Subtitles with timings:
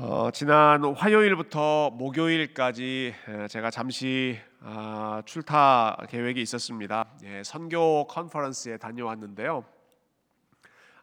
[0.00, 3.14] 어, 지난 화요일부터 목요일까지
[3.50, 7.06] 제가 잠시 아, 출타 계획이 있었습니다.
[7.24, 9.64] 예, 선교 컨퍼런스에 다녀왔는데요.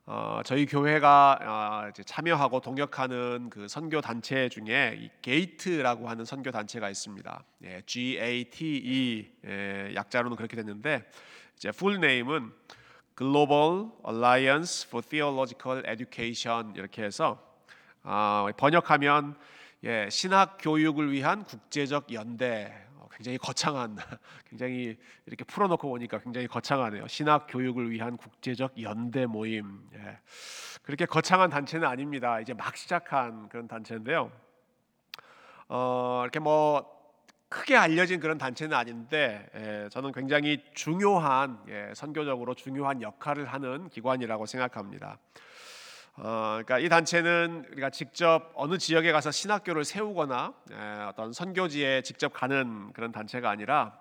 [0.05, 6.89] 어, 저희 교회가 아, 참여하고 동역하는 그 선교 단체 중에 이 GATE라고 하는 선교 단체가
[6.89, 7.43] 있습니다.
[7.65, 11.03] 예, G A T E 예, 약자로는 그렇게 됐는데
[11.57, 12.49] 이제 full name은
[13.17, 17.44] Global Alliance for Theological Education 이렇게 해서
[18.07, 19.35] 아, 번역하면
[19.83, 23.97] 예, 신학 교육을 위한 국제적 연대 어, 굉장히 거창한
[24.47, 27.07] 굉장히 이렇게 풀어놓고 보니까 굉장히 거창하네요.
[27.07, 29.89] 신학 교육을 위한 국제적 연대 모임.
[29.95, 30.19] 예.
[30.83, 32.39] 그렇게 거창한 단체는 아닙니다.
[32.39, 34.31] 이제 막 시작한 그런 단체인데요.
[35.67, 36.85] 어, 이렇게 뭐
[37.49, 44.45] 크게 알려진 그런 단체는 아닌데 예, 저는 굉장히 중요한 예, 선교적으로 중요한 역할을 하는 기관이라고
[44.45, 45.17] 생각합니다.
[46.17, 52.31] 어, 그러니까 이 단체는 우리가 직접 어느 지역에 가서 신학교를 세우거나 에, 어떤 선교지에 직접
[52.31, 53.99] 가는 그런 단체가 아니라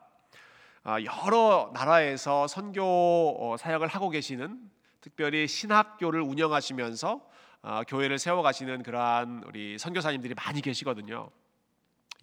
[0.84, 7.20] 어, 여러 나라에서 선교 어, 사역을 하고 계시는 특별히 신학교를 운영하시면서
[7.62, 11.30] 어, 교회를 세워가시는 그러한 우리 선교사님들이 많이 계시거든요.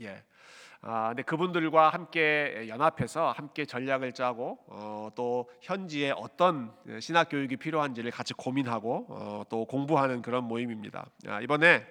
[0.04, 0.24] 예.
[0.84, 8.10] 아, 근데 그분들과 함께 연합해서 함께 전략을 짜고 어, 또 현지에 어떤 신학 교육이 필요한지를
[8.10, 11.06] 같이 고민하고 어, 또 공부하는 그런 모임입니다.
[11.28, 11.86] 아, 이번에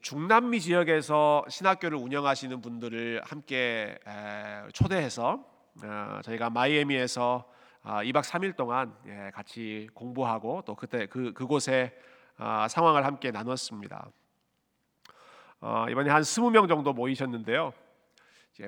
[0.00, 5.44] 중남미 지역에서 신학교를 운영하시는 분들을 함께 에, 초대해서
[5.84, 7.44] 어, 저희가 마이애미에서
[7.82, 11.92] 아, 2박 3일 동안 예, 같이 공부하고 또 그때 그 그곳의
[12.38, 14.10] 아, 상황을 함께 나눴습니다.
[15.60, 17.74] 어, 이번에 한 20명 정도 모이셨는데요.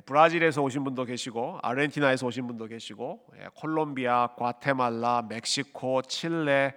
[0.05, 6.75] 브라질에서 오신 분도 계시고 아르헨티나에서 오신 분도 계시고 예, 콜롬비아, 과테말라, 멕시코, 칠레,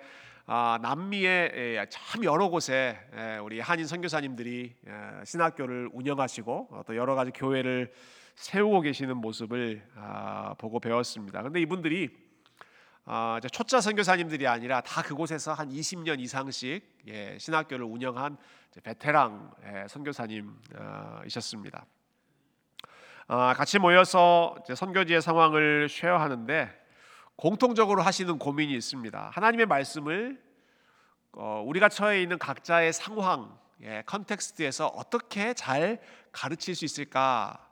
[0.48, 4.76] 아, 남미의 예, 참 여러 곳에 예, 우리 한인 선교사님들이
[5.24, 7.92] 신학교를 운영하시고 어, 또 여러 가지 교회를
[8.36, 11.42] 세우고 계시는 모습을 아, 보고 배웠습니다.
[11.42, 12.10] 근데 이분들이
[13.06, 17.06] 아, 초짜 선교사님들이 아니라 다 그곳에서 한 20년 이상씩
[17.38, 18.38] 신학교를 운영한
[18.84, 19.52] 베테랑
[19.88, 21.86] 선교사님이셨습니다.
[23.28, 26.70] 아, 같이 모여서 선교지의 상황을 쉐어하는데
[27.36, 29.32] 공통적으로 하시는 고민이 있습니다.
[29.34, 30.40] 하나님의 말씀을
[31.34, 36.00] 어, 우리가 처해 있는 각자의 상황, 예, context에서 어떻게 잘
[36.32, 37.68] 가르칠 수 있을까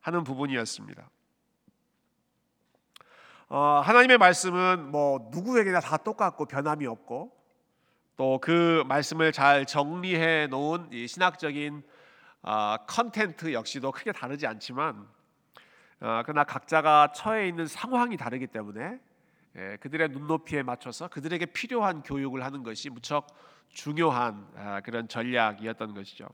[0.00, 1.10] 하는 부분이었습니다.
[3.48, 7.32] 어, 하나님의 말씀은 뭐 누구에게나 다 똑같고 변함이 없고
[8.18, 11.99] 또 그 말씀을 잘 정리해 놓은 신학적인 아,
[12.86, 15.06] content 역시도 크게 다르지 않지만
[16.00, 18.98] 어, 그러나 각자가 처해 있는 상황이 다르기 때문에
[19.56, 23.26] 예, 그들의 눈높이에 맞춰서 그들에게 필요한 교육을 하는 것이 무척
[23.68, 26.26] 중요한 아, 그런 전략이었던 것이죠.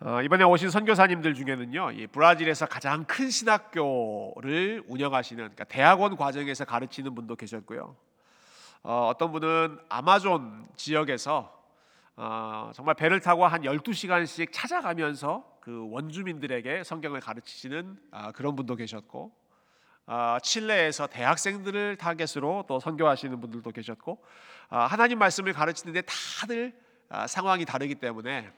[0.00, 7.14] 어, 이번에 오신 선교사님들 중에는요, 이 브라질에서 가장 큰 신학교를 운영하시는 그러니까 대학원 과정에서 가르치는
[7.14, 7.96] 분도 계셨고요.
[8.82, 11.56] 어, 어떤 분은 아마존 지역에서
[12.18, 19.32] 어, 정말 배를 타고 한 12시간씩 찾아가면서 그 원주민들에게 성경을 가르치시는 아, 그런 분도 계셨고
[20.06, 24.24] 아, 칠레에서 대학생들을 타겟으로 또 선교하시는 분들도 계셨고
[24.70, 26.74] 아, 하나님 말씀을 가르치는데 다들
[27.10, 28.50] 아, 상황이 다르기 때문에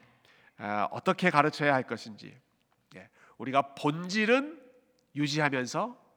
[0.58, 2.38] 아, 어떻게 가르쳐야 할 것인지
[2.94, 3.08] 예,
[3.38, 4.62] 우리가 본질은
[5.16, 6.08] 유지하면서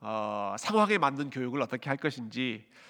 [0.00, 2.80] 어, 상황에 맞는 교육을 어떻게 할 것인지 아,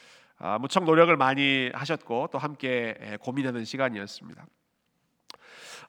[0.60, 4.46] 무척 노력을 많이 하셨고 또 함께 고민하는 시간이었습니다.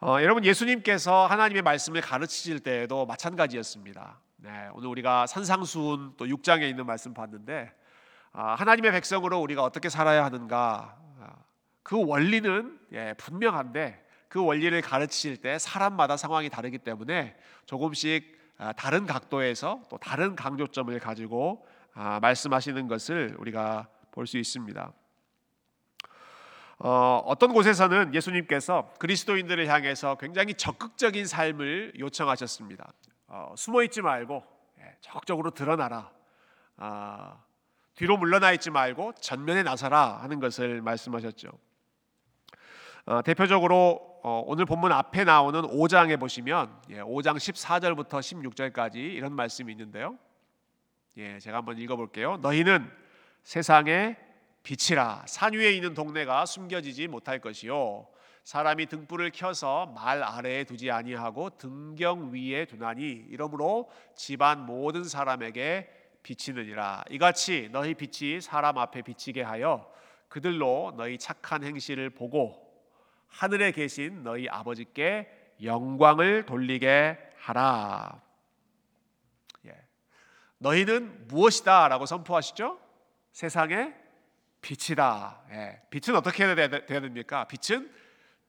[0.02, 4.20] 어, 여러분 예수님께서 하나님의 말씀을 가르치실 때에도 마찬가지였습니다.
[4.38, 7.72] 네, 오늘 우리가 산상수훈 또 6장에 있는 말씀 봤는데
[8.34, 11.36] 아, 하나님의 백성으로 우리가 어떻게 살아야 하는가 아,
[11.84, 19.06] 그 원리는 예, 분명한데 그 원리를 가르치실 때 사람마다 상황이 다르기 때문에 조금씩 아, 다른
[19.06, 24.94] 각도에서 또 다른 강조점을 가지고 아, 말씀하시는 것을 우리가 볼 수 있습니다.
[26.84, 32.92] 어, 어떤 곳에서는 예수님께서 그리스도인들을 향해서 굉장히 적극적인 삶을 요청하셨습니다.
[33.28, 34.44] 어, 숨어 있지 말고
[34.80, 36.12] 예, 적극적으로 드러나라.
[36.78, 37.38] 아,
[37.94, 41.52] 뒤로 물러나 있지 말고 전면에 나서라 하는 것을 말씀하셨죠.
[43.06, 49.72] 어, 대표적으로 어, 오늘 본문 앞에 나오는 5장에 보시면 예, 5장 14절부터 16절까지 이런 말씀이
[49.72, 50.18] 있는데요.
[51.18, 52.38] 예, 제가 한번 읽어볼게요.
[52.38, 53.01] 너희는
[53.44, 54.18] 세상의
[54.64, 58.08] 빛이라 산 위에 있는 동네가 숨겨지지 못할 것이요
[58.44, 65.90] 사람이 등불을 켜서 말 아래에 두지 아니하고 등경 위에 두나니 이러므로 집안 모든 사람에게
[66.24, 69.92] 비치느니라 이같이 너희 빛이 사람 앞에 비치게 하여
[70.28, 72.72] 그들로 너희 착한 행실을 보고
[73.28, 75.30] 하늘에 계신 너희 아버지께
[75.64, 78.22] 영광을 돌리게 하라.
[79.66, 79.76] 예.
[80.58, 82.80] 너희는 무엇이다라고 선포하시죠?
[83.32, 83.94] 세상의
[84.62, 85.42] 빛이다.
[85.52, 85.82] 예.
[85.90, 87.48] 빛은 어떻게 해야 됩니까?
[87.48, 87.92] 빛은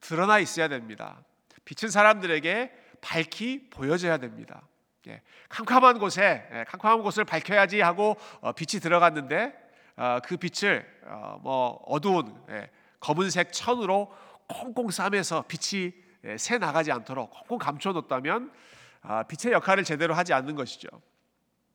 [0.00, 1.22] 드러나 있어야 됩니다.
[1.64, 4.62] 빛은 사람들에게 밝히 보여져야 됩니다.
[5.06, 5.22] 예.
[5.48, 6.64] 캄캄한 곳에 예.
[6.68, 9.54] 캄캄한 곳을 밝혀야지 하고 어, 빛이 들어갔는데
[9.96, 12.70] 어, 그 빛을 어, 뭐 어두운 예.
[13.00, 14.12] 검은색 천으로
[14.46, 15.92] 꽁꽁 싸매서 빛이
[16.24, 18.52] 예, 새 나가지 않도록 꽁꽁 감춰놓다면
[19.02, 20.88] 아, 빛의 역할을 제대로 하지 않는 것이죠.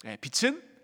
[0.06, 0.76] 예, 빛은 아,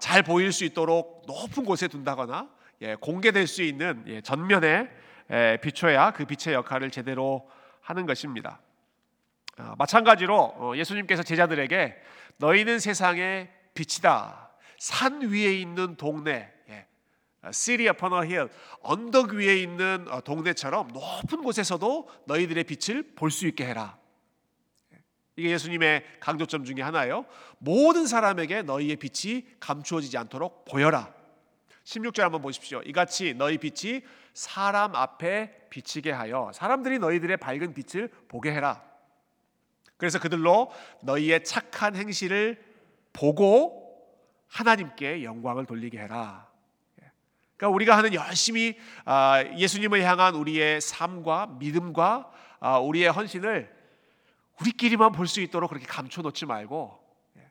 [0.00, 2.48] 잘 보일 수 있도록 높은 곳에 둔다거나
[2.82, 4.88] 예, 공개될 수 있는 전면에
[5.62, 7.48] 비춰야 그 빛의 역할을 제대로
[7.80, 8.60] 하는 것입니다.
[9.56, 11.96] 아, 마찬가지로 어, 예수님께서 제자들에게
[12.38, 14.50] 너희는 세상의 빛이다.
[14.78, 16.52] 산 위에 있는 동네,
[17.52, 18.48] City upon a hill,
[18.82, 23.96] 언덕 위에 있는 어, 동네처럼 높은 곳에서도 너희들의 빛을 볼 수 있게 해라.
[25.38, 27.24] 이게 예수님의 강조점 중에 하나예요.
[27.58, 31.14] 모든 사람에게 너희의 빛이 감추어지지 않도록 보여라.
[31.84, 32.82] 16절 한번 보십시오.
[32.84, 34.02] 이같이 너희 빛이
[34.34, 38.82] 사람 앞에 비치게 하여 사람들이 너희들의 밝은 빛을 보게 해라.
[39.96, 42.60] 그래서 그들로 너희의 착한 행실을
[43.12, 43.96] 보고
[44.48, 46.48] 하나님께 영광을 돌리게 해라.
[47.56, 53.77] 그러니까 우리가 하는 열심히 아, 예수님을 향한 우리의 삶과 믿음과 아, 우리의 헌신을
[54.60, 56.98] 우리끼리만 볼 수 있도록 그렇게 감춰놓지 말고
[57.36, 57.50] 예.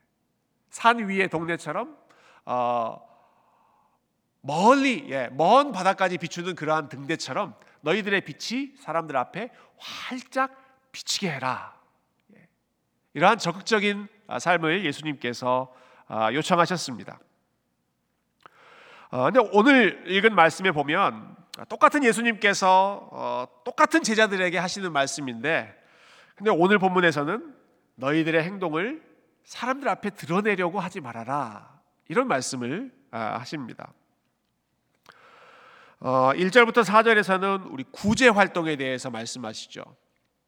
[0.69, 1.97] 산 위의 동네처럼
[2.45, 3.07] 어,
[4.41, 10.51] 멀리 예, 먼 바다까지 비추는 그러한 등대처럼 너희들의 빛이 사람들 앞에 활짝
[10.91, 11.75] 비치게 해라.
[12.35, 12.47] 예.
[13.13, 15.73] 이러한 적극적인 아, 삶을 예수님께서
[16.07, 17.19] 아, 요청하셨습니다.
[19.09, 21.35] 어, 근데 오늘 읽은 말씀에 보면
[21.69, 25.76] 똑같은 예수님께서 어, 똑같은 제자들에게 하시는 말씀인데,
[26.37, 27.55] 근데 오늘 본문에서는
[27.95, 29.01] 너희들의 행동을
[29.43, 33.91] 사람들 앞에 드러내려고 하지 말아라 이런 말씀을 아, 하십니다.
[35.99, 39.83] 어, 1절부터 4절에서는 우리 구제 활동에 대해서 말씀하시죠.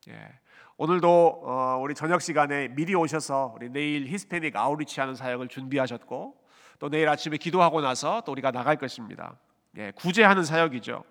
[0.09, 0.39] 예.
[0.77, 6.35] 오늘도 어, 우리 저녁 시간에 미리 오셔서 우리 내일 히스패닉 아우리치 하는 사역을 준비하셨고
[6.77, 9.39] 또 내일 아침에 기도하고 나서 또 우리가 나갈 것입니다.
[9.77, 11.03] 예, 구제하는 사역이죠.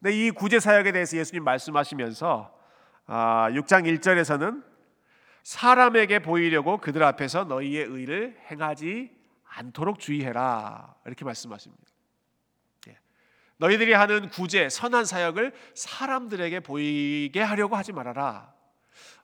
[0.00, 2.61] 근데 이 구제 사역에 대해서 예수님 말씀하시면서
[3.06, 4.62] 아, 6장 1절에서는
[5.42, 9.10] 사람에게 보이려고 그들 앞에서 너희의 의를 행하지
[9.44, 11.82] 않도록 주의해라 이렇게 말씀하십니다.
[12.88, 12.98] 예.
[13.58, 18.52] 너희들이 하는 구제 선한 사역을 사람들에게 보이게 하려고 하지 말아라.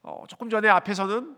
[0.03, 1.37] 어, 조금 전에 앞에서는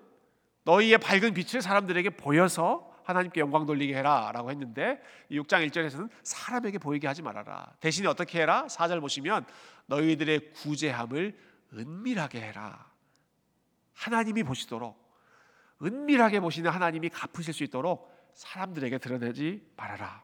[0.64, 5.00] 너희의 밝은 빛을 사람들에게 보여서 하나님께 영광 돌리게 해라라고 했는데
[5.30, 7.72] 6장 1절에서는 사람에게 보이게 하지 말아라.
[7.80, 8.66] 대신에 어떻게 해라?
[8.68, 9.46] 4절 보시면
[9.86, 11.36] 너희들의 구제함을
[11.74, 12.90] 은밀하게 해라.
[13.94, 14.98] 하나님이 보시도록
[15.82, 20.22] 은밀하게 보시는 하나님이 갚으실 수 있도록 사람들에게 드러내지 말아라.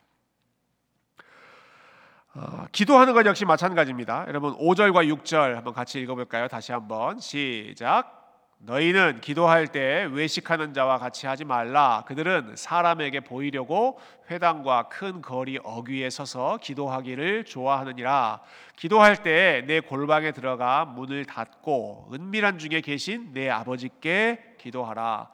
[2.34, 4.26] 어, 기도하는 것 역시 마찬가지입니다.
[4.28, 6.48] 여러분 5절과 6절 한번 같이 읽어볼까요?
[6.48, 8.15] 다시 한번 시작.
[8.58, 12.04] 너희는 기도할 때 외식하는 자와 같이 하지 말라.
[12.06, 13.98] 그들은 사람에게 보이려고
[14.30, 18.40] 회당과 큰 거리 어귀에 서서 기도하기를 좋아하느니라.
[18.76, 25.30] 기도할 때 내 골방에 들어가 문을 닫고 은밀한 중에 계신 내 아버지께 기도하라.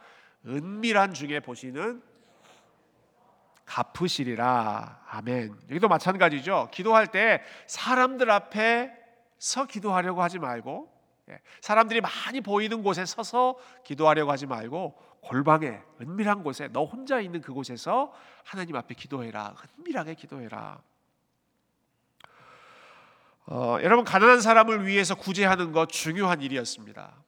[0.47, 2.03] 은밀한 중에 보시는
[3.65, 5.01] 갚으시리라.
[5.09, 5.55] 아멘.
[5.71, 6.69] 여기도 마찬가지죠.
[6.73, 8.93] 기도할 때 사람들 앞에
[9.39, 10.92] 서 기도하려고 하지 말고 예,
[11.61, 18.13] 사람들이 많이 보이는 곳에 서서 기도하려고 하지 말고 골방에 은밀한 곳에 너 혼자 있는 그곳에서
[18.45, 19.55] 하나님 앞에 기도해라.
[19.79, 20.81] 은밀하게 기도해라.
[23.47, 27.23] 어, 여러분 가난한 사람을 위해서 구제하는 것 중요한 일이었습니다.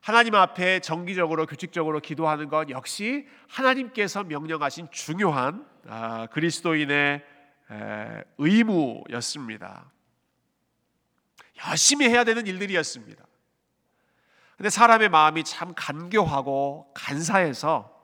[0.00, 7.24] 하나님 앞에 정기적으로 규칙적으로 기도하는 것 역시 하나님께서 명령하신 중요한 아, 그리스도인의
[7.68, 9.90] 에, 의무였습니다.
[11.68, 13.24] 열심히 해야 되는 일들이었습니다.
[14.56, 17.94] 근데 사람의 마음이 참 간교하고 간사해서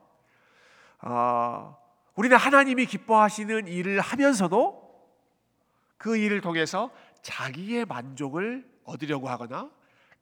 [1.01, 1.77] 어,
[2.15, 4.83] 우리는 하나님이 기뻐하시는 일을 하면서도
[5.97, 6.91] 그 일을 통해서
[7.21, 9.71] 자기의 만족을 얻으려고 하거나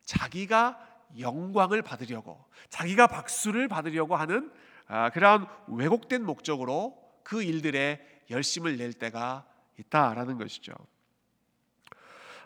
[0.04, 0.80] 자기가
[1.20, 4.52] 영광을 받으려고 자기가 박수를 받으려고 하는
[4.88, 9.46] 아, 그러한 왜곡된 목적으로 그 일들에 열심을 낼 때가
[9.78, 10.74] 있다라는 것이죠.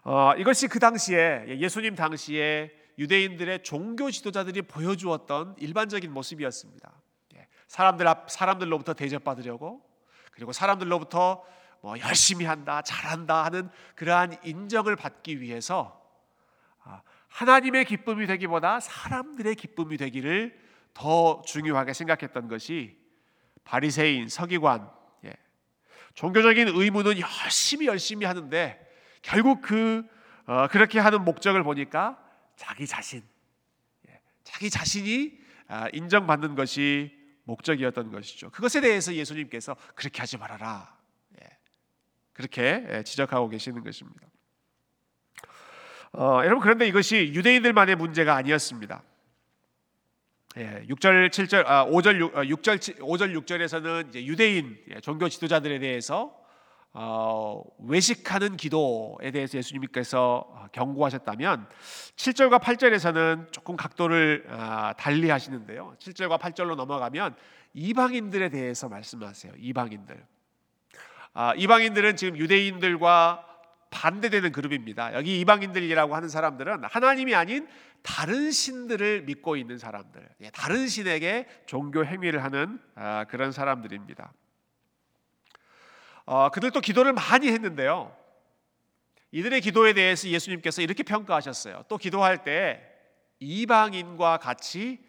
[0.03, 6.91] 어, 이것이 그 당시에 예수님 당시에 유대인들의 종교 지도자들이 보여주었던 일반적인 모습이었습니다.
[7.35, 9.81] 예, 사람들 앞 사람들로부터 대접받으려고
[10.31, 11.43] 그리고 사람들로부터
[11.81, 16.01] 뭐 열심히 한다, 잘한다 하는 그러한 인정을 받기 위해서
[16.83, 20.59] 아, 하나님의 기쁨이 되기보다 사람들의 기쁨이 되기를
[20.93, 22.97] 더 중요하게 생각했던 것이
[23.65, 24.89] 바리새인, 서기관,
[25.25, 25.33] 예.
[26.13, 28.79] 종교적인 의무는 열심히 열심히 하는데
[29.21, 30.03] 결국 그
[30.47, 32.17] 어, 그렇게 하는 목적을 보니까
[32.55, 33.23] 자기 자신,
[34.09, 34.19] 예.
[34.43, 37.11] 자기 자신이 아, 인정받는 것이
[37.43, 38.49] 목적이었던 것이죠.
[38.51, 40.97] 그것에 대해서 예수님께서 그렇게 하지 말아라.
[41.41, 41.57] 예.
[42.33, 44.27] 그렇게 예, 지적하고 계시는 것입니다.
[46.13, 49.03] 어, 여러분 그런데 이것이 유대인들만의 문제가 아니었습니다.
[50.57, 56.44] 예, 6절 7절 아, 5절 6, 6절 5절 6절에서는 이제 유대인 예, 종교 지도자들에 대해서
[56.97, 61.67] 어, 외식하는 기도에 대해서 예수님께서 어, 경고하셨다면
[62.15, 65.97] 7절과 8절에서는 조금 각도를 아, 달리 하시는데요.
[65.99, 67.35] 7절과 8절로 넘어가면
[67.73, 69.51] 이방인들에 대해서 말씀하세요.
[69.57, 70.25] 이방인들.
[71.33, 73.45] 아, 이방인들은 지금 유대인들과
[73.89, 75.15] 반대되는 그룹입니다.
[75.15, 77.67] 여기 이방인들이라고 하는 사람들은 하나님이 아닌
[78.03, 84.31] 다른 신들을 믿고 있는 사람들, 예, 다른 신에게 종교 행위를 하는 아, 그런 사람들입니다.
[86.25, 88.13] 어, 그들도 기도를 많이 했는데요.
[89.31, 91.85] 이들의 기도에 대해서 예수님께서 이렇게 평가하셨어요.
[91.87, 92.81] 또 기도할 때
[93.39, 94.99] 이방인과 같이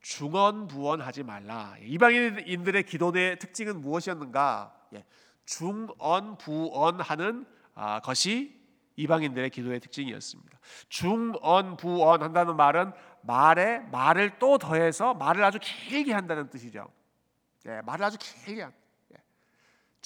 [0.00, 1.74] 중언부언하지 말라.
[1.82, 4.74] 이방인들의 기도의 특징은 무엇이었는가?
[4.94, 5.04] 예,
[5.44, 8.58] 중언부언하는 아, 것이
[8.96, 10.58] 이방인들의 기도의 특징이었습니다.
[10.88, 12.92] 중언부언 한다는 말은
[13.22, 16.88] 말에 말을 또 더해서 말을 아주 길게 한다는 뜻이죠.
[17.66, 18.72] 예, 말을 아주 길게 한.
[18.72, 18.85] 예.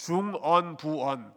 [0.05, 1.33] 중언 부언.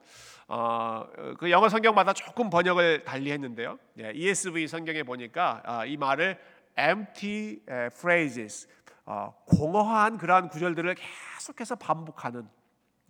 [0.48, 1.06] 어,
[1.38, 3.78] 그 영어 성경마다 조금 번역을 달리 했는데요.
[4.00, 6.40] 예, ESV 성경에 보니까 아, 이 말을
[6.78, 7.60] empty
[7.94, 8.68] phrases,
[9.06, 12.48] 어, 공허한 그러한 구절들을 계속해서 반복하는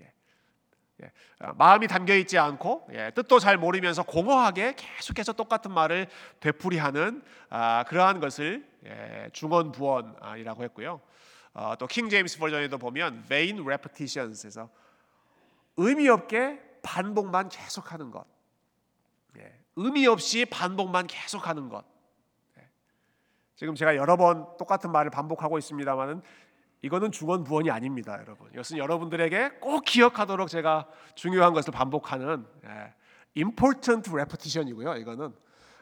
[0.02, 6.08] 예, 어, 마음이 담겨 있지 않고 예, 뜻도 잘 모르면서 공허하게 계속해서 똑같은 말을
[6.40, 11.00] 되풀이하는 아, 그러한 것을 예, 중언부언이라고 했고요.
[11.54, 14.70] 어, 또 킹 제임스 버전에도 보면 vain repetitions에서
[15.78, 18.26] 의미 없게 반복만 계속하는 것,
[19.38, 21.84] 예, 의미 없이 반복만 계속하는 것.
[22.58, 22.68] 예.
[23.56, 26.22] 지금 제가 여러 번 똑같은 말을 반복하고 있습니다만은
[26.84, 28.50] 이거는 중언부언이 아닙니다, 여러분.
[28.52, 32.94] 이것은 여러분들에게 꼭 기억하도록 제가 중요한 것을 반복하는 예,
[33.38, 34.96] important repetition이고요.
[34.98, 35.34] 이거는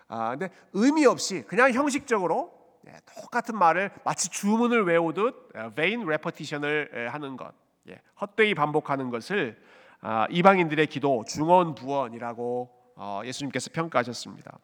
[0.08, 2.54] 아, 근데 의미 없이 그냥 형식적으로
[2.88, 7.54] 예, 똑같은 말을 마치 주문을 외우듯 예, vain repetition을 예, 하는 것,
[7.90, 9.81] 예, 헛되이 반복하는 것을 아,
[10.30, 14.60] 이방인들의 기도 중언 부언이라고 어, 예수님께서 평가하셨습니다.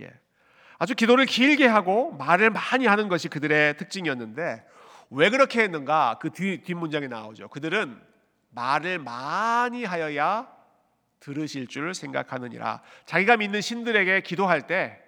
[0.00, 0.12] 예.
[0.78, 4.64] 아주 기도를 길게 하고 말을 많이 하는 것이 그들의 특징이었는데
[5.10, 6.18] 왜 그렇게 했는가?
[6.20, 7.48] 그 뒤, 뒷문장에 나오죠.
[7.48, 8.00] 그들은
[8.50, 10.52] 말을 많이 하여야
[11.20, 12.82] 들으실 줄 생각하느니라.
[13.06, 15.00] 자기가 믿는 신들에게 기도할 때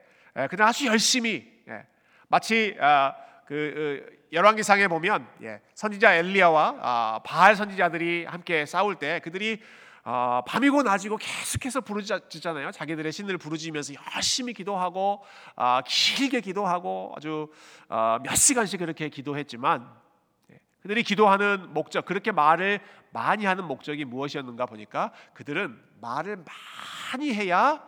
[0.50, 1.86] 그냥 아주 열심히 예,
[2.28, 3.14] 마치 아,
[3.46, 9.60] 그 어, 열왕기상에 보면 예, 선지자 엘리야와 아, 바알 선지자들이 함께 싸울 때 그들이
[10.08, 12.70] 아, 밤이고 낮이고 계속해서 부르짖잖아요.
[12.70, 15.24] 자기들의 신을 부르짖으면서 열심히 기도하고
[15.56, 17.52] 아, 길게 기도하고 아주
[17.88, 19.88] 아, 몇 시간씩 그렇게 기도했지만
[20.52, 22.80] 예, 그들이 기도하는 목적 그렇게 말을
[23.10, 26.44] 많이 하는 목적이 무엇이었는가 보니까 그들은 말을
[27.12, 27.82] 많이 해야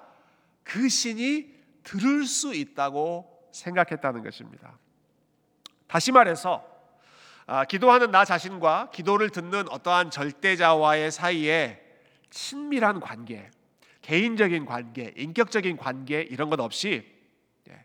[0.65, 1.55] 그 신이
[1.85, 4.79] 들을 수 있다고 생각했다는 것입니다.
[5.89, 6.65] 다시 말해서
[7.69, 11.83] 기도하는 나 자신과 기도를 듣는 어떠한 절대자와의 사이에
[12.31, 13.51] 친밀한 관계,
[14.03, 17.11] 개인적인 관계, 인격적인 관계 이런 것 없이
[17.71, 17.85] 예,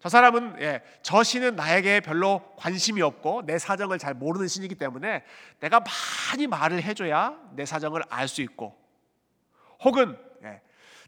[0.00, 5.22] 저 사람은 예, 저 신은 나에게 별로 관심이 없고 내 사정을 잘 모르는 신이기 때문에
[5.60, 8.80] 내가 많이 말을 해줘야 내 사정을 알 수 있고
[9.84, 10.31] 혹은 예,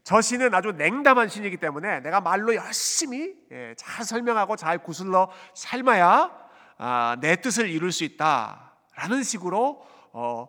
[0.05, 6.31] 저 신은 아주 냉담한 신이기 때문에 내가 말로 열심히 예, 잘 설명하고 잘 구슬러 삶아야
[6.77, 9.83] 아, 내 뜻을 이룰 수 있다라는 식으로
[10.13, 10.47] 어,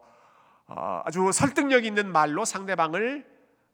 [0.67, 3.27] 어, 아주 설득력 있는 말로 상대방을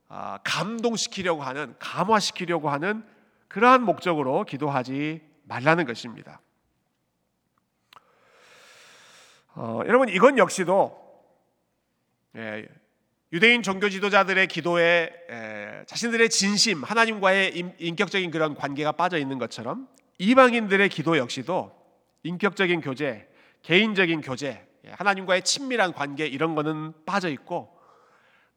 [0.08, 3.04] 어, 감동시키려고 하는 감화시키려고 하는
[3.48, 6.40] 그러한 목적으로 기도하지 말라는 것입니다.
[9.56, 11.26] 어, 여러분 이건 역시도
[12.36, 12.68] 예,
[13.32, 19.88] 유대인 종교 지도자들의 기도에 예, 자신들의 진심 하나님과의 인, 인격적인 그런 관계가 빠져 있는 것처럼
[20.18, 21.72] 이방인들의 기도 역시도
[22.24, 23.26] 인격적인 교제,
[23.62, 27.74] 개인적인 교제, 예, 하나님과의 친밀한 관계 이런 거는 빠져 있고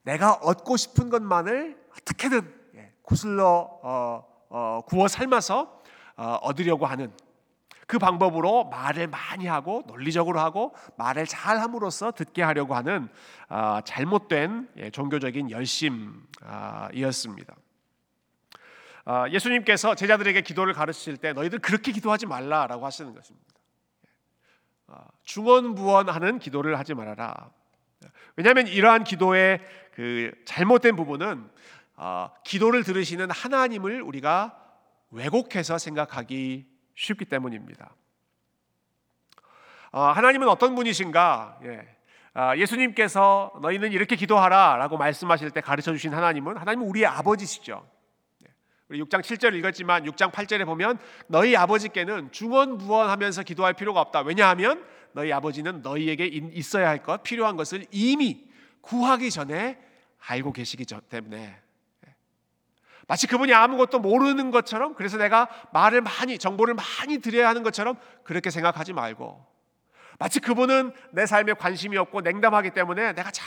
[0.03, 5.81] 내가 얻고 싶은 것만을 어떻게든 예, 구슬러 어, 어, 구워 삶아서
[6.17, 7.13] 어, 얻으려고 하는
[7.87, 13.09] 그 방법으로 말을 많이 하고 논리적으로 하고 말을 잘 함으로써 듣게 하려고 하는
[13.47, 17.55] 아, 잘못된 예, 종교적인 열심이었습니다.
[19.05, 23.45] 아, 예수님께서 제자들에게 기도를 가르치실 때 너희들 그렇게 기도하지 말라라고 하시는 것입니다.
[24.87, 27.51] 아, 중언부언하는 기도를 하지 말아라.
[28.35, 29.61] 왜냐하면 이러한 기도의
[29.93, 31.47] 그 잘못된 부분은
[31.95, 34.59] 아, 기도를 들으시는 하나님을 우리가
[35.11, 37.93] 왜곡해서 생각하기 쉽기 때문입니다.
[39.91, 41.59] 하나님은 어떤 분이신가?
[41.63, 41.87] 예.
[42.57, 47.89] 예수님께서 너희는 이렇게 기도하라라고 말씀하실 때 가르쳐 주신 하나님은 하나님은 우리의 아버지시죠.
[48.89, 54.21] 우리 6장 7절 읽었지만 6장 8절에 보면 너희 아버지께는 중언부언하면서 기도할 필요가 없다.
[54.21, 58.45] 왜냐하면 너희 아버지는 너희에게 있어야 할 것, 필요한 것을 이미
[58.81, 59.79] 구하기 전에
[60.27, 61.57] 알고 계시기 때문에
[63.07, 68.49] 마치 그분이 아무것도 모르는 것처럼 그래서 내가 말을 많이 정보를 많이 드려야 하는 것처럼 그렇게
[68.49, 69.45] 생각하지 말고
[70.17, 73.45] 마치 그분은 내 삶에 관심이 없고 냉담하기 때문에 내가 잘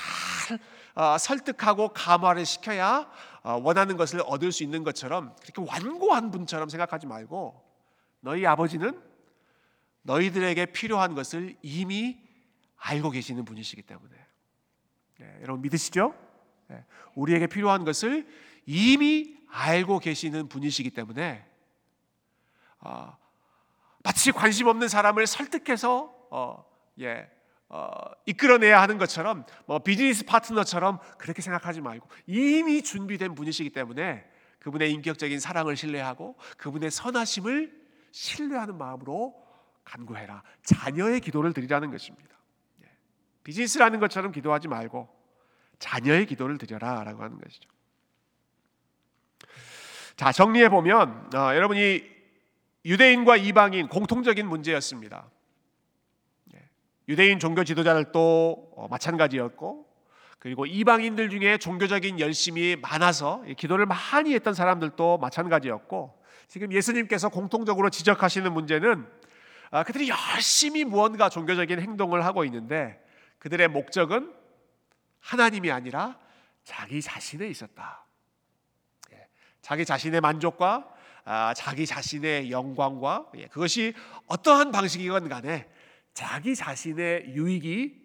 [0.95, 3.09] 어, 설득하고 감화를 시켜야
[3.43, 7.62] 어, 원하는 것을 얻을 수 있는 것처럼 그렇게 완고한 분처럼 생각하지 말고
[8.21, 9.00] 너희 아버지는
[10.03, 12.19] 너희들에게 필요한 것을 이미
[12.77, 14.15] 알고 계시는 분이시기 때문에
[15.19, 16.15] 네, 여러분 믿으시죠?
[16.69, 16.85] 네,
[17.15, 18.27] 우리에게 필요한 것을
[18.70, 21.42] 이미 알고 계시는 분이시기 때문에
[22.80, 23.16] 어,
[24.02, 26.66] 마치 관심 없는 사람을 설득해서 어,
[27.00, 27.30] 예,
[27.70, 27.88] 어,
[28.26, 35.40] 이끌어내야 하는 것처럼 뭐 비즈니스 파트너처럼 그렇게 생각하지 말고 이미 준비된 분이시기 때문에 그분의 인격적인
[35.40, 37.72] 사랑을 신뢰하고 그분의 선하심을
[38.10, 39.34] 신뢰하는 마음으로
[39.84, 40.42] 간구해라.
[40.62, 42.37] 자녀의 기도를 드리라는 것입니다.
[42.82, 42.90] 예.
[43.44, 45.08] 비즈니스라는 것처럼 기도하지 말고
[45.78, 47.77] 자녀의 기도를 드려라라고 하는 것이죠.
[50.18, 52.02] 자 정리해 보면 어, 여러분이
[52.84, 55.30] 유대인과 이방인 공통적인 문제였습니다.
[57.08, 59.87] 유대인 종교 지도자들도 어, 마찬가지였고
[60.40, 68.52] 그리고 이방인들 중에 종교적인 열심이 많아서 기도를 많이 했던 사람들도 마찬가지였고 지금 예수님께서 공통적으로 지적하시는
[68.52, 69.06] 문제는
[69.70, 73.00] 아, 그들이 열심히 무언가 종교적인 행동을 하고 있는데
[73.38, 74.35] 그들의 목적은
[75.20, 76.18] 하나님이 아니라
[76.64, 78.08] 자기 자신에 있었다.
[79.68, 80.88] 예, 자기 자신의 만족과
[81.26, 83.92] 아, 자기 자신의 영광과 예, 그것이
[84.26, 85.68] 어떠한 방식이건 간에
[86.14, 88.00] 자기 자신의 유익이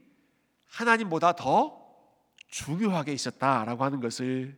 [0.65, 1.81] 하나님보다 더
[2.49, 4.57] 중요하게 있었다라고 하는 것을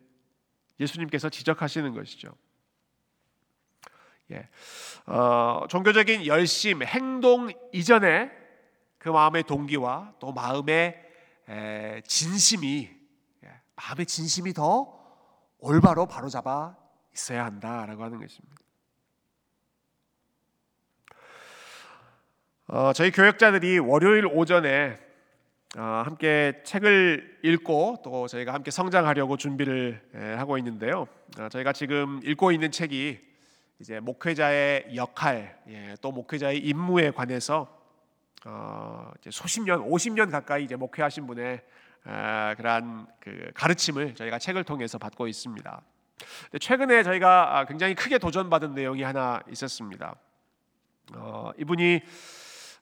[0.79, 2.35] 예수님께서 지적하시는 것이죠.
[4.31, 4.49] 예,
[5.05, 8.31] 어, 종교적인 열심, 행동 이전에
[8.97, 11.05] 그 마음의 동기와 또 마음의
[11.49, 12.89] 에, 진심이
[13.43, 14.99] 예, 마음의 진심이 더
[15.59, 16.84] 올바로 바로잡아
[17.15, 18.56] 있어야 한다라고 하는 것입니다.
[22.67, 24.99] 어, 저희 교역자들이 월요일 오전에
[25.78, 31.08] 어, 함께 책을 읽고 또 저희가 함께 성장하려고 준비를 예, 하고 있는데요.
[31.39, 33.19] 어, 저희가 지금 읽고 있는 책이
[33.80, 37.67] 이제 목회자의 역할, 예, 또 목회자의 임무에 관해서
[38.45, 41.62] 어, 이제 수십 년, 50년 가까이 이제 목회하신 분의
[42.08, 45.82] 아, 그러한 그 가르침을 저희가 책을 통해서 받고 있습니다.
[46.60, 50.15] 최근에 저희가 아, 굉장히 크게 도전받은 내용이 하나 있었습니다.
[51.13, 52.01] 어, 이분이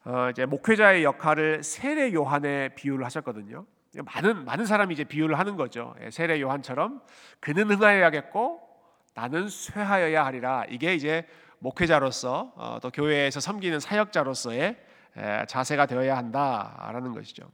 [0.06, 3.66] 어, 이제 목회자의 역할을 세례 요한에 비유를 하셨거든요.
[3.96, 5.96] 많은 많은 사람이 이제 비유를 하는 거죠.
[6.02, 7.02] 예, 세례 요한처럼
[7.40, 8.62] 그는 흥하여야겠고
[9.14, 10.66] 나는 쇠하여야 하리라.
[10.70, 11.28] 이게 이제
[11.60, 14.78] 목회자로서 어, 또 교회에서 섬기는 사역자로서의
[15.16, 17.50] 에, 자세가 되어야 한다라는 것이죠.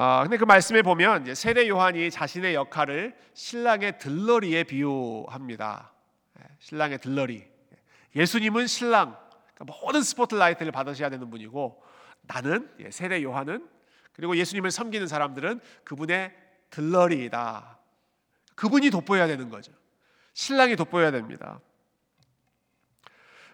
[0.00, 5.90] 아 근데 그 말씀에 보면 세례 요한이 자신의 역할을 신랑의 들러리에 비유합니다.
[6.38, 7.44] 예, 신랑의 들러리.
[8.14, 9.18] 예수님은 신랑,
[9.56, 11.82] 그러니까 모든 스포트라이트를 받으셔야 되는 분이고
[12.22, 13.68] 나는 예, 세례 요한은
[14.12, 16.32] 그리고 예수님을 섬기는 사람들은 그분의
[16.70, 17.80] 들러리이다.
[18.54, 19.72] 그분이 돋보여야 되는 거죠.
[20.32, 21.58] 신랑이 돋보여야 됩니다.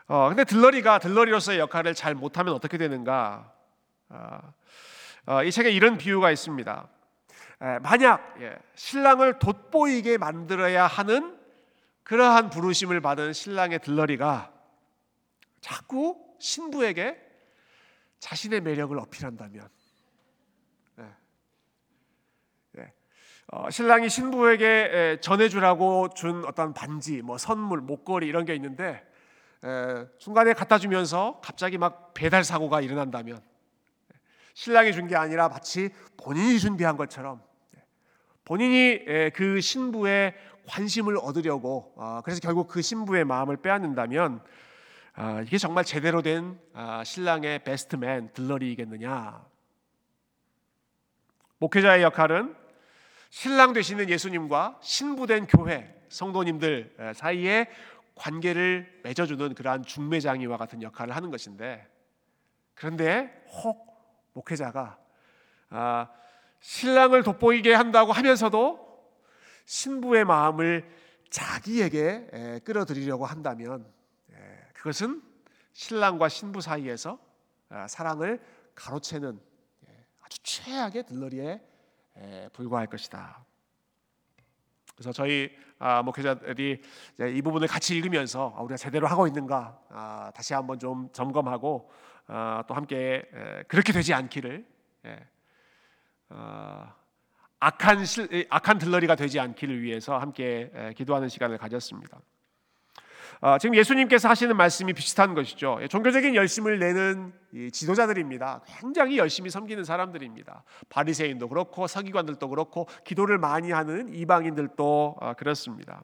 [0.09, 3.51] 어, 근데 들러리가 들러리로서의 역할을 잘 못하면 어떻게 되는가?
[4.11, 4.55] 어, 어,
[5.45, 6.89] 이 책에 이런 비유가 있습니다.
[7.63, 11.39] 에, 만약 예, 신랑을 돋보이게 만들어야 하는
[12.03, 14.53] 그러한 부르심을 받은 신랑의 들러리가
[15.61, 17.19] 자꾸 신부에게
[18.19, 19.69] 자신의 매력을 어필한다면
[20.97, 21.05] 네.
[22.73, 22.93] 네.
[23.47, 29.07] 어, 신랑이 신부에게 전해주라고 준 어떤 반지, 뭐 선물, 목걸이 이런 게 있는데
[29.65, 33.54] 에, 순간에 갖다 주면서 갑자기 막 배달 사고가 일어난다면
[34.55, 37.43] 신랑이 준 게 아니라 마치 본인이 준비한 것처럼
[38.45, 40.35] 본인이 그 신부의
[40.67, 44.43] 관심을 얻으려고 어, 그래서 결국 그 신부의 마음을 빼앗는다면
[45.15, 49.45] 아, 이게 정말 제대로 된 아, 신랑의 베스트맨 들러리이겠느냐?
[51.59, 52.55] 목회자의 역할은
[53.31, 57.69] 신랑 되시는 예수님과 신부된 교회 성도님들 사이에
[58.15, 61.87] 관계를 맺어주는 그러한 중매장이와 같은 역할을 하는 것인데
[62.75, 63.94] 그런데 혹
[64.35, 64.99] 목회자가
[65.71, 66.11] 아,
[66.61, 68.85] 신랑을 돋보이게 한다고 하면서도
[69.65, 70.89] 신부의 마음을
[71.31, 73.91] 자기에게 끌어들이려고 한다면
[74.75, 75.23] 그것은
[75.73, 77.19] 신랑과 신부 사이에서
[77.71, 78.41] 아, 사랑을
[78.75, 79.41] 가로채는
[80.21, 81.61] 아주 최악의 들러리에
[82.53, 83.45] 불과할 것이다.
[84.95, 86.81] 그래서 저희 아, 목회자들이
[87.35, 92.14] 이 부분을 같이 읽으면서 아, 우리가 제대로 하고 있는가 아, 다시 한번 좀 점검하고 아,
[92.27, 93.23] 또 함께
[93.69, 94.65] 그렇게 되지 않기를
[95.07, 95.19] 예,
[97.61, 98.05] 악한
[98.51, 102.21] 악한 들러리가 되지 않기를 위해서 함께 기도하는 시간을 가졌습니다.
[103.41, 105.79] 아, 지금 예수님께서 하시는 말씀이 비슷한 것이죠.
[105.83, 107.33] 예, 종교적인 열심을 내는
[107.73, 108.63] 지도자들입니다.
[108.67, 110.65] 굉장히 열심히 섬기는 사람들입니다.
[110.89, 116.03] 바리새인도 그렇고 서기관들도 그렇고 기도를 많이 하는 이방인들도 아, 그렇습니다.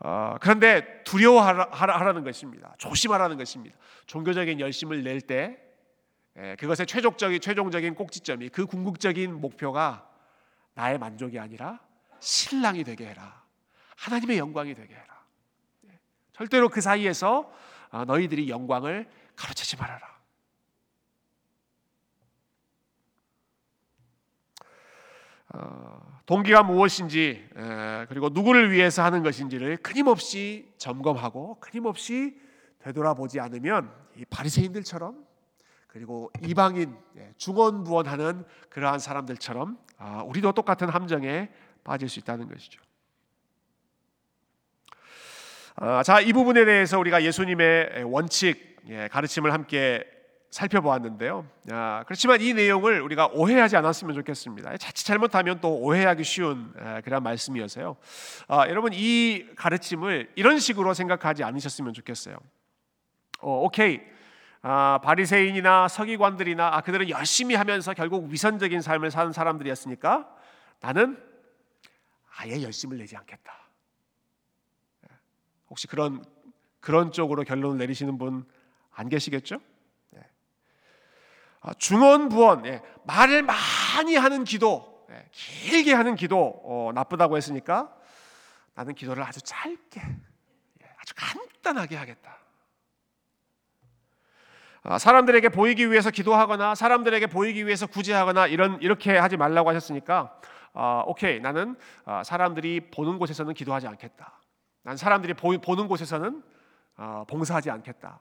[0.00, 2.74] 아, 그런데 두려워하라는 것입니다.
[2.78, 3.76] 조심하라는 것입니다.
[4.06, 5.58] 종교적인 열심을 낼때
[6.38, 10.08] 예, 그것의 최종적인 최종적인 꼭지점이 그 궁극적인 목표가
[10.74, 11.80] 나의 만족이 아니라
[12.20, 13.42] 신랑이 되게 해라.
[13.96, 15.24] 하나님의 영광이 되게 해라.
[16.32, 17.52] 절대로 그 사이에서
[17.90, 20.18] 아, 너희들이 영광을 가로채지 말아라.
[25.54, 27.48] 어, 동기가 무엇인지
[28.10, 32.38] 그리고 누구를 위해서 하는 것인지를 끊임없이 점검하고 끊임없이
[32.80, 35.24] 되돌아보지 않으면 이 바리새인들처럼
[35.86, 41.48] 그리고 이방인 예, 중언부언하는 그러한 사람들처럼 아, 우리도 똑같은 함정에
[41.82, 42.78] 빠질 수 있다는 것이죠.
[45.76, 50.04] 아, 자, 이 부분에 대해서 우리가 예수님의 원칙 예, 가르침을 함께
[50.50, 51.46] 살펴보았는데요.
[51.70, 54.76] 아, 그렇지만 이 내용을 우리가 오해하지 않았으면 좋겠습니다.
[54.78, 56.72] 자칫 잘못하면 또 오해하기 쉬운
[57.04, 57.96] 그런 말씀이어서요.
[58.48, 62.36] 아, 여러분 이 가르침을 이런 식으로 생각하지 않으셨으면 좋겠어요.
[63.40, 64.00] 어, 오케이.
[64.62, 70.28] 아, 바리새인이나 서기관들이나 아, 그들은 열심히 하면서 결국 위선적인 삶을 사는 사람들이었으니까
[70.80, 71.22] 나는
[72.36, 73.52] 아예 열심을 내지 않겠다.
[75.70, 76.24] 혹시 그런
[76.80, 78.46] 그런 쪽으로 결론을 내리시는 분
[78.98, 79.60] 안 계시겠죠?
[81.64, 81.70] 네.
[81.70, 87.94] 아, 중언부언 예, 말을 많이 하는 기도, 예, 길게 하는 기도 어, 나쁘다고 했으니까
[88.74, 92.36] 나는 기도를 아주 짧게, 예, 아주 간단하게 하겠다.
[94.84, 100.40] 아, 사람들에게 보이기 위해서 기도하거나 사람들에게 보이기 위해서 구제하거나 이런 이렇게 하지 말라고 하셨으니까
[100.72, 104.40] 아, 오케이 나는 아, 사람들이 보는 곳에서는 기도하지 않겠다.
[104.84, 106.42] 난 사람들이 보 는 곳에서는
[106.96, 108.20] 어, 봉사하지 않겠다.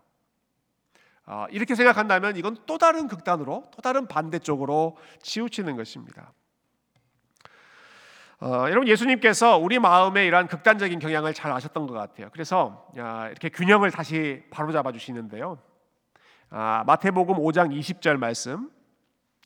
[1.27, 6.31] 어, 이렇게 생각한다면 이건 또 다른 극단으로 또 다른 반대쪽으로 치우치는 것입니다.
[8.39, 12.29] 어, 여러분 예수님께서 우리 마음에 이러한 극단적인 경향을 잘 아셨던 것 같아요.
[12.31, 15.57] 그래서 야, 이렇게 균형을 다시 바로잡아 주시는데요.
[16.49, 18.71] 아, 마태복음 5장 20절 말씀,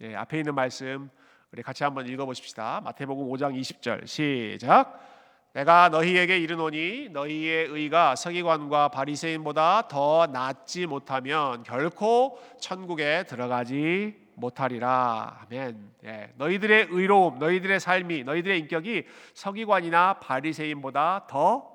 [0.01, 1.09] 예, 앞에 있는 말씀
[1.51, 2.81] 우리 같이 한번 읽어보십시다.
[2.81, 5.10] 마태복음 5장 20절 시작.
[5.53, 15.41] 내가 너희에게 이르노니 너희의 의가 서기관과 바리새인보다 더 낫지 못하면 결코 천국에 들어가지 못하리라.
[15.43, 15.91] 아멘.
[16.05, 21.69] 예, 너희들의 의로움, 너희들의 삶이, 너희들의 인격이 서기관이나 바리새인보다 더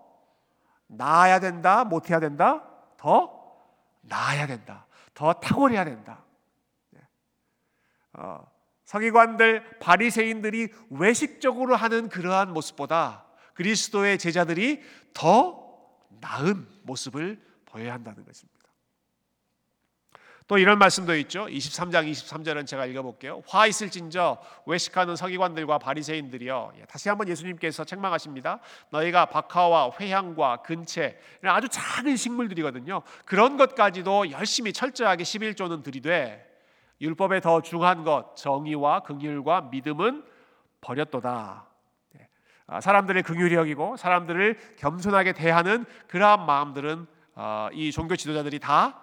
[0.87, 2.65] 나아야 된다, 못해야 된다,
[2.97, 3.31] 더
[4.01, 6.25] 나아야 된다, 더 탁월해야 된다.
[6.97, 7.01] 예.
[8.15, 8.47] 어,
[8.85, 13.26] 서기관들, 바리새인들이 외식적으로 하는 그러한 모습보다
[13.57, 15.67] 그리스도의 제자들이 더
[16.21, 18.57] 나은 모습을 보여야 한다는 것입니다.
[20.49, 21.47] 또 이런 말씀도 있죠.
[21.47, 23.43] 23장 23절은 제가 읽어볼게요.
[23.49, 26.75] 화 있을진저 외식하는 서기관들과 바리새인들이여.
[26.79, 28.61] 예, 다시 한번 예수님께서 책망하십니다.
[28.91, 33.03] 너희가 박하와 회향과 근채 아주 작은 식물들이거든요.
[33.25, 36.45] 그런 것까지도 열심히 철저하게 11조는 들이되
[37.01, 40.25] 율법에 더 중한 것 정의와 긍휼과 믿음은
[40.81, 41.66] 버렸도다.
[42.67, 49.03] 아, 사람들의 긍휼히 여기고 사람들을 겸손하게 대하는 그러한 마음들은 아, 이 종교 지도자들이 다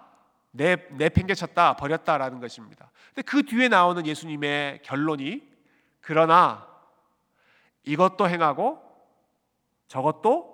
[0.51, 2.91] 내, 내팽개쳤다 버렸다라는 것입니다.
[3.07, 5.49] 근데 그 뒤에 나오는 예수님의 결론이
[6.01, 6.67] 그러나
[7.83, 8.81] 이것도 행하고
[9.87, 10.53] 저것도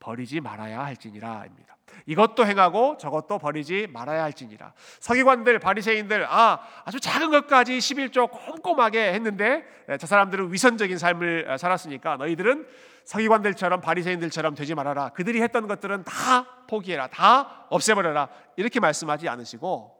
[0.00, 1.77] 버리지 말아야 할지니라입니다.
[2.06, 4.72] 이것도 행하고 저것도 버리지 말아야 할지니라.
[5.00, 9.64] 서기관들, 바리새인들 아 아주 작은 것까지 11조 꼼꼼하게 했는데
[9.98, 12.66] 저 사람들은 위선적인 삶을 살았으니까 너희들은
[13.04, 15.10] 서기관들처럼 바리새인들처럼 되지 말아라.
[15.10, 17.08] 그들이 했던 것들은 다 포기해라.
[17.08, 18.28] 다 없애버려라.
[18.56, 19.96] 이렇게 말씀하지 않으시고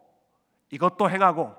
[0.70, 1.54] 이것도 행하고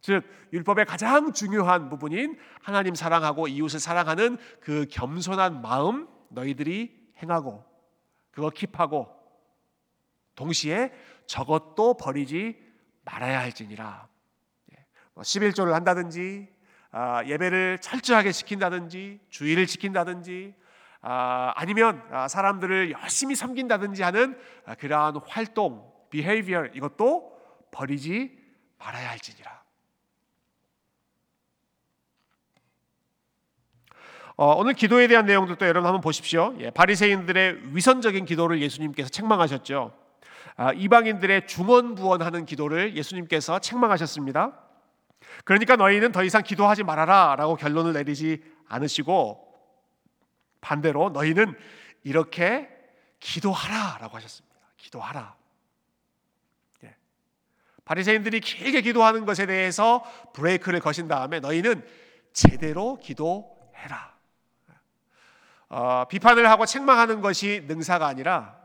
[0.00, 7.64] 즉 율법의 가장 중요한 부분인 하나님 사랑하고 이웃을 사랑하는 그 겸손한 마음 너희들이 행하고
[8.30, 9.19] 그거 킵하고
[10.34, 10.92] 동시에
[11.26, 12.58] 저것도 버리지
[13.04, 14.08] 말아야 할지니라.
[15.16, 15.64] 11조를 예.
[15.66, 16.48] 뭐 한다든지
[16.92, 20.54] 아, 예배를 철저하게 지킨다든지 주의를 지킨다든지
[21.02, 24.38] 아, 아니면 아, 사람들을 열심히 섬긴다든지 하는
[24.78, 27.38] 그러한 활동, behavior 이것도
[27.70, 28.36] 버리지
[28.78, 29.60] 말아야 할지니라.
[34.36, 36.54] 어, 오늘 기도에 대한 내용들도 여러분 한번 보십시오.
[36.60, 39.94] 예, 바리새인들의 위선적인 기도를 예수님께서 책망하셨죠.
[40.62, 44.60] 아, 이방인들의 중언부언하는 기도를 예수님께서 책망하셨습니다.
[45.46, 49.54] 그러니까 너희는 더 이상 기도하지 말아라라고 결론을 내리지 않으시고
[50.60, 51.58] 반대로 너희는
[52.04, 52.68] 이렇게
[53.20, 54.54] 기도하라라고 하셨습니다.
[54.76, 55.34] 기도하라.
[56.84, 56.94] 예.
[57.86, 61.82] 바리새인들이 길게 기도하는 것에 대해서 브레이크를 거신 다음에 너희는
[62.34, 64.14] 제대로 기도해라.
[65.70, 68.59] 어, 비판을 하고 책망하는 것이 능사가 아니라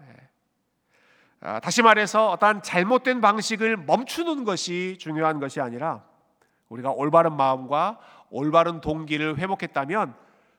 [1.62, 6.04] 다시 말해서 어떠한 잘못된 방식을 멈추는 것이 중요한 것이 아니라
[6.70, 10.16] 우리가 올바른 마음과 올바른 동기를 회복했다면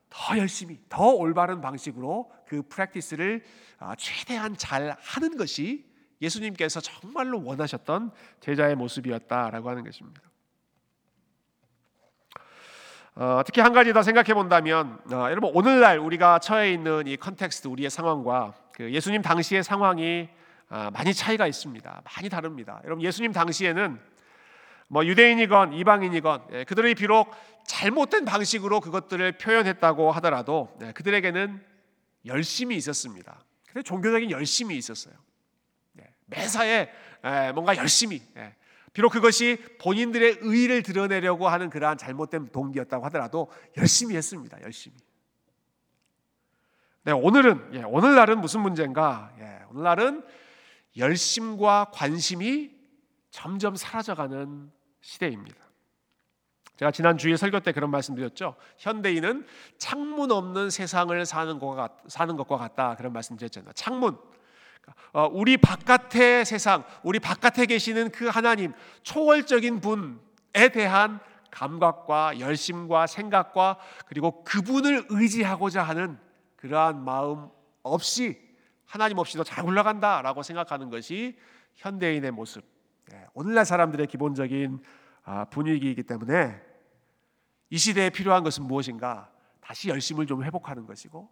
[0.08, 3.42] 더 열심히 더 올바른 방식으로 그 프랙티스를
[3.78, 5.84] 아, 최대한 잘 하는 것이
[6.22, 10.22] 예수님께서 정말로 원하셨던 제자의 모습이었다라고 하는 것입니다.
[13.16, 17.66] 어, 특히 한 가지 더 생각해 본다면 어, 여러분 오늘날 우리가 처해 있는 이 context
[17.66, 20.36] 우리의 상황과 그 예수님 당시의 상황이 어,
[20.68, 22.02] 많이 차이가 있습니다.
[22.04, 22.80] 많이 다릅니다.
[22.84, 23.98] 여러분 예수님 당시에는
[24.88, 27.30] 뭐 유대인이건 이방인이건 예, 그들이 비록
[27.66, 31.60] 잘못된 방식으로 그것들을 표현했다고 하더라도 예, 그들에게는
[32.26, 33.44] 열심이 있었습니다.
[33.66, 35.14] 근데 종교적인 열심이 있었어요.
[36.00, 36.88] 예, 매사에
[37.24, 38.54] 예, 뭔가 열심히 예,
[38.92, 44.58] 비록 그것이 본인들의 의의를 드러내려고 하는 그러한 잘못된 동기였다고 하더라도 열심히 했습니다.
[44.62, 44.96] 열심히.
[47.02, 49.32] 네, 오늘은 예, 오늘날은 무슨 문제인가?
[49.40, 50.24] 예, 오늘날은
[50.96, 52.70] 열심과 관심이
[53.30, 55.66] 점점 사라져가는 시대입니다.
[56.76, 58.54] 제가 지난 주에 설교 때 그런 말씀드렸죠.
[58.78, 59.46] 현대인은
[59.78, 63.72] 창문 없는 세상을 사는 것과, 같다 그런 말씀드렸잖아요.
[63.72, 64.18] 창문.
[65.12, 71.18] 어, 우리 바깥의 세상, 우리 바깥에 계시는 그 하나님 초월적인 분에 대한
[71.50, 76.18] 감각과 열심과 생각과 그리고 그분을 의지하고자 하는
[76.56, 77.48] 그러한 마음
[77.82, 78.45] 없이
[78.86, 81.38] 하나님 없이도 잘 올라간다라고 생각하는 것이
[81.74, 82.64] 현대인의 모습.
[83.12, 84.82] 예, 오늘날 사람들의 기본적인
[85.24, 86.60] 아, 분위기이기 때문에
[87.70, 89.30] 이 시대에 필요한 것은 무엇인가?
[89.60, 91.28] 다시 열심을 좀 회복하는 것이고,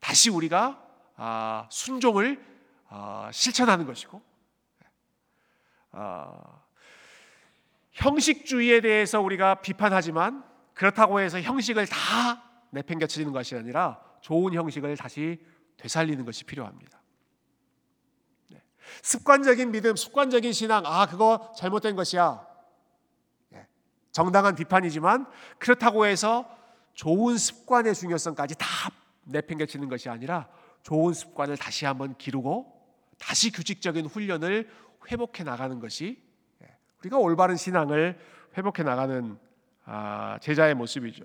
[0.00, 0.82] 다시 우리가
[1.16, 2.42] 아, 순종을
[2.88, 4.22] 아, 실천하는 것이고,
[7.92, 15.40] 형식주의에 대해서 우리가 비판하지만 그렇다고 해서 형식을 다 내팽개치는 것이 아니라 좋은 형식을 다시
[15.76, 17.04] 되살리는 것이 필요합니다.
[19.02, 22.46] 습관적인 믿음, 습관적인 신앙, 아, 그거 잘못된 것이야.
[23.54, 23.66] 예,
[24.12, 25.26] 정당한 비판이지만
[25.58, 26.48] 그렇다고 해서
[26.94, 28.66] 좋은 습관의 중요성까지 다
[29.24, 30.48] 내팽개치는 것이 아니라
[30.82, 32.72] 좋은 습관을 다시 한번 기르고
[33.18, 34.70] 다시 규칙적인 훈련을
[35.10, 36.22] 회복해 나가는 것이
[36.62, 38.18] 예, 우리가 올바른 신앙을
[38.56, 39.38] 회복해 나가는
[39.84, 41.24] 아, 제자의 모습이죠.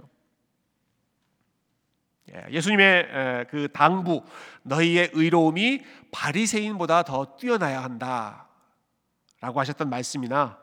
[2.34, 4.24] 예, 예수님의 그 당부
[4.64, 10.60] 너희의 의로움이 바리새인보다 더 뛰어나야 한다라고 하셨던 말씀이나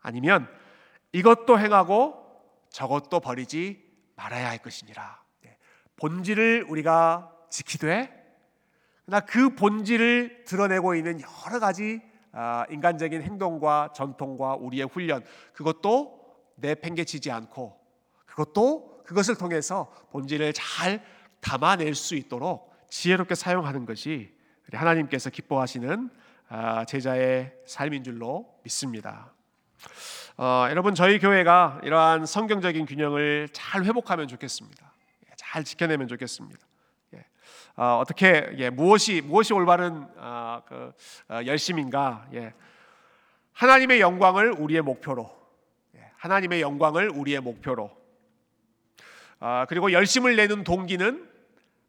[0.00, 0.48] 아니면
[1.12, 2.22] 이것도 행하고
[2.70, 3.84] 저것도 버리지
[4.16, 5.22] 말아야 할 것이니라.
[5.46, 5.56] 예,
[5.96, 8.22] 본질을 우리가 지키되
[9.04, 12.00] 그러나 그 본질을 드러내고 있는 여러 가지
[12.34, 15.22] 아, 인간적인 행동과 전통과 우리의 훈련
[15.52, 16.18] 그것도
[16.56, 17.78] 내팽개치지 않고
[18.24, 21.04] 그것도 그것을 통해서 본질을 잘
[21.40, 24.32] 담아낼 수 있도록 지혜롭게 사용하는 것이
[24.72, 26.10] 하나님께서 기뻐하시는
[26.48, 29.32] 아, 제자의 삶인 줄로 믿습니다.
[30.36, 34.92] 어, 여러분 저희 교회가 이러한 성경적인 균형을 잘 회복하면 좋겠습니다.
[35.26, 36.60] 예, 잘 지켜내면 좋겠습니다.
[37.14, 37.24] 예,
[37.76, 40.92] 어, 떻게 예, 무엇이 무엇이 올바른 어, 그,
[41.28, 42.26] 어, 열심인가?
[42.34, 42.54] 예,
[43.52, 45.30] 하나님의 영광을 우리의 목표로,
[45.96, 48.01] 예, 하나님의 영광을 우리의 목표로
[49.44, 51.28] 아, 그리고 열심을 내는 동기는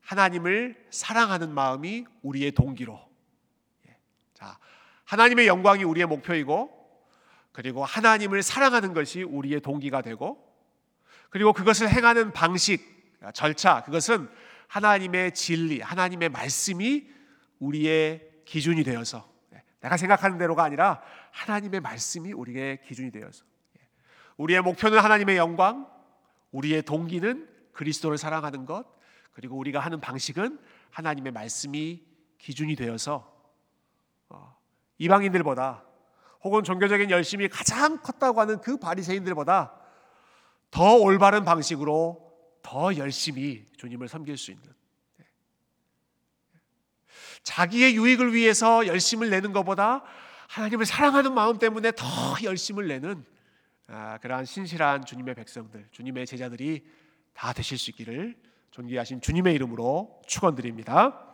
[0.02, 3.00] 하나님을 사랑하는 마음이 우리의 동기로.
[3.88, 3.96] 예.
[4.34, 4.58] 자,
[5.06, 6.72] 하나님의 영광이 우리의 목표이고,
[7.52, 10.44] 그리고 하나님을 사랑하는 것이 우리의 동기가 되고,
[11.30, 12.82] 그리고 그것을 행하는 방식,
[13.36, 14.28] 절차, 그것은
[14.68, 17.08] 하나님의 진리, 하나님의 말씀이
[17.60, 19.62] 우리의 기준이 되어서, 예.
[19.80, 23.46] 내가 생각하는 대로가 아니라 하나님의 말씀이 우리의 기준이 되어서,
[23.78, 23.88] 예.
[24.38, 25.93] 우리의 목표는 하나님의 영광,
[26.54, 28.86] 우리의 동기는 그리스도를 사랑하는 것,
[29.34, 30.60] 그리고 우리가 하는 방식은
[30.92, 32.04] 하나님의 말씀이
[32.38, 33.34] 기준이 되어서
[34.30, 34.56] 어,
[35.00, 35.84] 이방인들보다
[36.44, 39.74] 혹은 종교적인 열심이 가장 컸다고 하는 그 바리새인들보다
[40.72, 44.74] 더 올바른 방식으로 더 열심히 주님을 섬길 수 있는.
[47.44, 50.04] 자기의 유익을 위해서 열심을 내는 것보다
[50.48, 52.06] 하나님을 사랑하는 마음 때문에 더
[52.42, 53.26] 열심을 내는
[53.96, 56.84] 아, 그러한 신실한 주님의 백성들, 주님의 제자들이
[57.34, 58.36] 다 되실 수 있기를
[58.72, 61.33] 존귀하신 주님의 이름으로 축원드립니다.